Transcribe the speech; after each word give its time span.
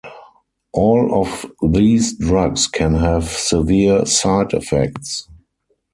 All 0.73 1.13
of 1.21 1.45
these 1.61 2.17
drugs 2.17 2.65
can 2.65 2.95
have 2.95 3.25
severe 3.29 4.03
side 4.07 4.51
effects. 4.51 5.27